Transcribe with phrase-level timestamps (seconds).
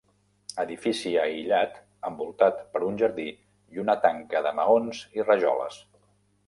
[0.61, 1.77] Edifici aïllat
[2.11, 3.27] envoltat per un jardí
[3.77, 5.81] i una tanca de maons i rajoles.